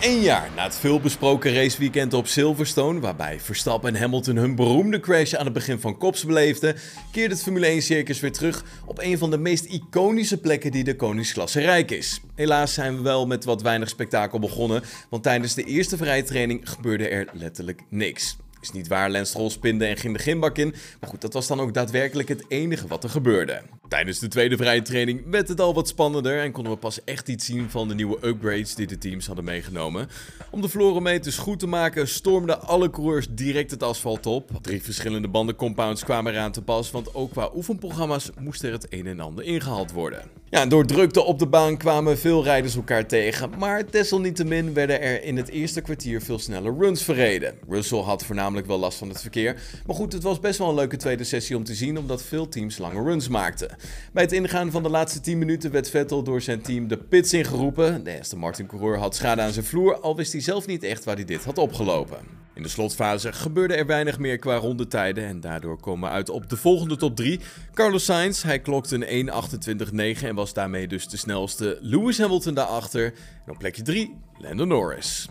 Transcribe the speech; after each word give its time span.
Een 0.00 0.20
jaar 0.20 0.50
na 0.56 0.62
het 0.62 0.76
veelbesproken 0.76 1.54
raceweekend 1.54 2.14
op 2.14 2.26
Silverstone, 2.26 3.00
waarbij 3.00 3.40
Verstappen 3.40 3.94
en 3.94 4.00
Hamilton 4.00 4.36
hun 4.36 4.54
beroemde 4.54 5.00
crash 5.00 5.34
aan 5.34 5.44
het 5.44 5.52
begin 5.52 5.80
van 5.80 5.98
Kops 5.98 6.24
beleefden, 6.24 6.76
keert 7.12 7.30
het 7.30 7.42
Formule 7.42 7.66
1 7.66 7.82
circus 7.82 8.20
weer 8.20 8.32
terug 8.32 8.64
op 8.86 8.98
een 8.98 9.18
van 9.18 9.30
de 9.30 9.38
meest 9.38 9.64
iconische 9.64 10.40
plekken 10.40 10.70
die 10.70 10.84
de 10.84 10.96
koningsklasse 10.96 11.60
rijk 11.60 11.90
is. 11.90 12.20
Helaas 12.34 12.74
zijn 12.74 12.96
we 12.96 13.02
wel 13.02 13.26
met 13.26 13.44
wat 13.44 13.62
weinig 13.62 13.88
spektakel 13.88 14.38
begonnen, 14.38 14.82
want 15.10 15.22
tijdens 15.22 15.54
de 15.54 15.64
eerste 15.64 15.96
vrije 15.96 16.22
training 16.22 16.70
gebeurde 16.70 17.08
er 17.08 17.28
letterlijk 17.32 17.82
niks. 17.88 18.36
Is 18.60 18.72
niet 18.72 18.88
waar, 18.88 19.10
Lens 19.10 19.28
Stroll 19.28 19.50
spinde 19.50 19.86
en 19.86 19.96
ging 19.96 20.16
de 20.16 20.22
gimbak 20.22 20.58
in. 20.58 20.74
Maar 21.00 21.10
goed, 21.10 21.20
dat 21.20 21.32
was 21.32 21.46
dan 21.46 21.60
ook 21.60 21.74
daadwerkelijk 21.74 22.28
het 22.28 22.44
enige 22.48 22.86
wat 22.86 23.04
er 23.04 23.10
gebeurde. 23.10 23.62
Tijdens 23.90 24.18
de 24.18 24.28
tweede 24.28 24.56
vrije 24.56 24.82
training 24.82 25.22
werd 25.30 25.48
het 25.48 25.60
al 25.60 25.74
wat 25.74 25.88
spannender 25.88 26.40
en 26.40 26.52
konden 26.52 26.72
we 26.72 26.78
pas 26.78 27.04
echt 27.04 27.28
iets 27.28 27.44
zien 27.44 27.70
van 27.70 27.88
de 27.88 27.94
nieuwe 27.94 28.26
upgrades 28.26 28.74
die 28.74 28.86
de 28.86 28.98
teams 28.98 29.26
hadden 29.26 29.44
meegenomen. 29.44 30.08
Om 30.50 30.60
de 30.60 30.68
florometers 30.68 31.38
goed 31.38 31.58
te 31.58 31.66
maken 31.66 32.08
stormden 32.08 32.62
alle 32.62 32.90
coureurs 32.90 33.26
direct 33.30 33.70
het 33.70 33.82
asfalt 33.82 34.26
op. 34.26 34.50
Drie 34.62 34.82
verschillende 34.82 35.28
bandencompounds 35.28 36.04
kwamen 36.04 36.32
eraan 36.32 36.52
te 36.52 36.62
pas, 36.62 36.90
want 36.90 37.14
ook 37.14 37.30
qua 37.30 37.50
oefenprogramma's 37.54 38.30
moest 38.38 38.62
er 38.62 38.72
het 38.72 38.86
een 38.90 39.06
en 39.06 39.20
ander 39.20 39.44
ingehaald 39.44 39.92
worden. 39.92 40.22
Ja, 40.50 40.66
door 40.66 40.86
drukte 40.86 41.22
op 41.22 41.38
de 41.38 41.46
baan 41.46 41.76
kwamen 41.76 42.18
veel 42.18 42.44
rijders 42.44 42.76
elkaar 42.76 43.06
tegen, 43.06 43.50
maar 43.58 43.90
desalniettemin 43.90 44.74
werden 44.74 45.00
er 45.00 45.22
in 45.22 45.36
het 45.36 45.48
eerste 45.48 45.80
kwartier 45.80 46.22
veel 46.22 46.38
snelle 46.38 46.74
runs 46.78 47.02
verreden. 47.02 47.54
Russell 47.68 47.98
had 47.98 48.24
voornamelijk 48.24 48.66
wel 48.66 48.78
last 48.78 48.98
van 48.98 49.08
het 49.08 49.20
verkeer, 49.20 49.56
maar 49.86 49.96
goed, 49.96 50.12
het 50.12 50.22
was 50.22 50.40
best 50.40 50.58
wel 50.58 50.68
een 50.68 50.74
leuke 50.74 50.96
tweede 50.96 51.24
sessie 51.24 51.56
om 51.56 51.64
te 51.64 51.74
zien 51.74 51.98
omdat 51.98 52.22
veel 52.22 52.48
teams 52.48 52.78
lange 52.78 53.02
runs 53.02 53.28
maakten. 53.28 53.68
Bij 54.12 54.22
het 54.22 54.32
ingaan 54.32 54.70
van 54.70 54.82
de 54.82 54.88
laatste 54.88 55.20
10 55.20 55.38
minuten 55.38 55.70
werd 55.70 55.90
Vettel 55.90 56.22
door 56.22 56.40
zijn 56.40 56.62
team 56.62 56.88
de 56.88 56.96
pits 56.96 57.32
ingeroepen. 57.32 58.04
De 58.04 58.18
Aston 58.18 58.38
Martin 58.38 58.66
coureur 58.66 58.98
had 58.98 59.16
schade 59.16 59.42
aan 59.42 59.52
zijn 59.52 59.64
vloer, 59.64 60.00
al 60.00 60.16
wist 60.16 60.32
hij 60.32 60.40
zelf 60.40 60.66
niet 60.66 60.82
echt 60.82 61.04
waar 61.04 61.14
hij 61.14 61.24
dit 61.24 61.44
had 61.44 61.58
opgelopen. 61.58 62.18
In 62.54 62.62
de 62.62 62.68
slotfase 62.68 63.32
gebeurde 63.32 63.74
er 63.74 63.86
weinig 63.86 64.18
meer 64.18 64.38
qua 64.38 64.56
rondetijden 64.56 65.24
en 65.24 65.40
daardoor 65.40 65.80
komen 65.80 66.08
we 66.08 66.14
uit 66.14 66.28
op 66.28 66.48
de 66.48 66.56
volgende 66.56 66.96
top 66.96 67.16
3. 67.16 67.40
Carlos 67.74 68.04
Sainz, 68.04 68.42
hij 68.42 68.60
klokte 68.60 69.08
een 69.08 69.30
1.28.9 70.18 70.24
en 70.24 70.34
was 70.34 70.52
daarmee 70.52 70.88
dus 70.88 71.08
de 71.08 71.16
snelste. 71.16 71.78
Lewis 71.80 72.18
Hamilton 72.18 72.54
daarachter 72.54 73.04
en 73.46 73.52
op 73.52 73.58
plekje 73.58 73.82
3 73.82 74.16
Lando 74.38 74.64
Norris. 74.64 75.28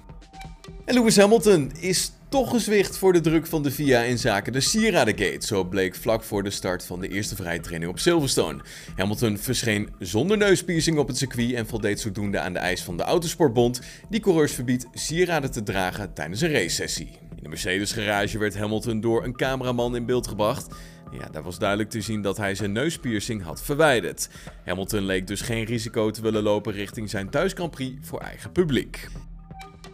En 0.86 0.94
Lewis 0.94 1.18
Hamilton 1.18 1.72
is 1.80 2.12
toch 2.30 2.50
gezwicht 2.50 2.98
voor 2.98 3.14
de 3.14 3.22
druk 3.22 3.48
van 3.48 3.64
de 3.64 3.72
VIA 3.72 4.02
in 4.02 4.18
zaken 4.18 4.54
de 4.54 4.60
Sieradengate. 4.60 5.48
Zo 5.48 5.64
bleek 5.64 5.96
vlak 5.96 6.24
voor 6.24 6.44
de 6.44 6.50
start 6.50 6.86
van 6.86 7.00
de 7.00 7.08
eerste 7.08 7.36
vrije 7.36 7.60
training 7.60 7.92
op 7.92 8.00
Silverstone. 8.00 8.62
Hamilton 8.96 9.38
verscheen 9.38 9.90
zonder 10.00 10.38
neuspiercing 10.38 10.98
op 10.98 11.08
het 11.08 11.18
circuit 11.18 11.54
en 11.54 11.68
voldeed 11.68 12.00
zodoende 12.00 12.40
aan 12.40 12.54
de 12.54 12.60
eis 12.60 12.84
van 12.84 12.98
de 12.98 13.04
Autosportbond, 13.04 13.82
die 14.10 14.20
coureurs 14.20 14.54
verbiedt 14.54 14.88
sieraden 14.94 15.52
te 15.52 15.64
dragen 15.64 16.14
tijdens 16.14 16.42
een 16.42 16.52
racesessie. 16.52 17.10
In 17.36 17.44
de 17.44 17.50
Mercedes 17.50 17.92
garage 17.92 18.38
werd 18.38 18.58
Hamilton 18.58 19.02
door 19.02 19.24
een 19.24 19.36
cameraman 19.36 19.96
in 19.96 20.06
beeld 20.06 20.28
gebracht. 20.28 20.68
Ja, 21.12 21.30
daar 21.32 21.44
was 21.44 21.60
duidelijk 21.60 21.90
te 21.90 22.02
zien 22.02 22.22
dat 22.22 22.38
hij 22.38 22.56
zijn 22.56 22.72
neuspiercing 22.72 23.44
had 23.44 23.64
verwijderd. 23.64 24.30
Hamilton 24.66 25.06
leek 25.06 25.28
dus 25.28 25.42
geen 25.42 25.64
risico 25.64 26.12
te 26.12 26.22
willen 26.22 26.44
lopen 26.44 26.74
richting 26.74 27.10
zijn 27.10 27.30
thuis 27.30 27.54
Grand 27.54 27.72
Prix 27.72 28.08
voor 28.08 28.20
eigen 28.20 28.52
publiek. 28.52 29.08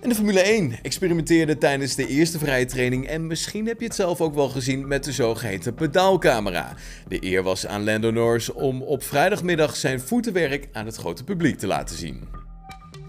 En 0.05 0.11
de 0.11 0.17
Formule 0.17 0.39
1 0.39 0.75
experimenteerde 0.81 1.57
tijdens 1.57 1.95
de 1.95 2.07
eerste 2.07 2.39
vrije 2.39 2.65
training 2.65 3.07
en 3.07 3.27
misschien 3.27 3.67
heb 3.67 3.79
je 3.79 3.85
het 3.85 3.95
zelf 3.95 4.21
ook 4.21 4.35
wel 4.35 4.49
gezien 4.49 4.87
met 4.87 5.03
de 5.03 5.11
zogeheten 5.11 5.73
pedaalcamera. 5.73 6.75
De 7.07 7.23
eer 7.23 7.43
was 7.43 7.67
aan 7.67 7.83
Lando 7.83 8.11
Norris 8.11 8.51
om 8.51 8.81
op 8.81 9.03
vrijdagmiddag 9.03 9.75
zijn 9.75 9.99
voetenwerk 9.99 10.67
aan 10.71 10.85
het 10.85 10.95
grote 10.95 11.23
publiek 11.23 11.57
te 11.57 11.67
laten 11.67 11.97
zien. 11.97 12.23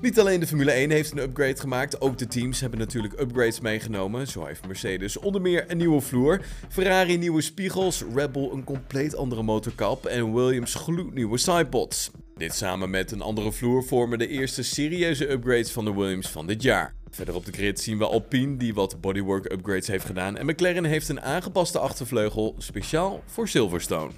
Niet 0.02 0.20
alleen 0.20 0.40
de 0.40 0.46
Formule 0.46 0.70
1 0.70 0.90
heeft 0.90 1.12
een 1.12 1.18
upgrade 1.18 1.60
gemaakt, 1.60 2.00
ook 2.00 2.18
de 2.18 2.26
teams 2.26 2.60
hebben 2.60 2.78
natuurlijk 2.78 3.20
upgrades 3.20 3.60
meegenomen. 3.60 4.26
Zo 4.26 4.44
heeft 4.44 4.66
Mercedes 4.66 5.18
onder 5.18 5.40
meer 5.40 5.64
een 5.68 5.76
nieuwe 5.76 6.00
vloer, 6.00 6.40
Ferrari 6.68 7.18
nieuwe 7.18 7.40
spiegels, 7.40 8.04
Red 8.14 8.32
Bull 8.32 8.50
een 8.52 8.64
compleet 8.64 9.16
andere 9.16 9.42
motorkap 9.42 10.06
en 10.06 10.34
Williams 10.34 10.74
gloednieuwe 10.74 11.38
sidepods. 11.38 12.10
Dit 12.36 12.54
samen 12.54 12.90
met 12.90 13.12
een 13.12 13.20
andere 13.20 13.52
vloer 13.52 13.84
vormen 13.84 14.18
de 14.18 14.28
eerste 14.28 14.62
serieuze 14.62 15.30
upgrades 15.30 15.72
van 15.72 15.84
de 15.84 15.94
Williams 15.94 16.28
van 16.28 16.46
dit 16.46 16.62
jaar. 16.62 16.94
Verder 17.10 17.34
op 17.34 17.44
de 17.44 17.52
grid 17.52 17.80
zien 17.80 17.98
we 17.98 18.06
Alpine 18.06 18.56
die 18.56 18.74
wat 18.74 19.00
bodywork 19.00 19.52
upgrades 19.52 19.86
heeft 19.86 20.04
gedaan 20.04 20.36
en 20.36 20.46
McLaren 20.46 20.84
heeft 20.84 21.08
een 21.08 21.20
aangepaste 21.20 21.78
achtervleugel 21.78 22.54
speciaal 22.58 23.22
voor 23.26 23.48
Silverstone. 23.48 24.10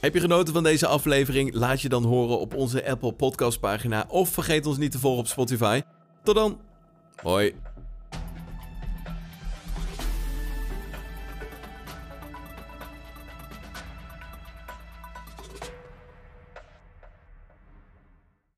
Heb 0.00 0.14
je 0.14 0.20
genoten 0.20 0.54
van 0.54 0.62
deze 0.62 0.86
aflevering? 0.86 1.54
Laat 1.54 1.80
je 1.80 1.88
dan 1.88 2.04
horen 2.04 2.38
op 2.38 2.54
onze 2.54 2.88
Apple 2.88 3.12
Podcast 3.12 3.60
pagina 3.60 4.06
of 4.08 4.28
vergeet 4.28 4.66
ons 4.66 4.78
niet 4.78 4.92
te 4.92 4.98
volgen 4.98 5.20
op 5.20 5.26
Spotify. 5.26 5.82
Tot 6.22 6.34
dan. 6.34 6.60
Hoi. 7.22 7.54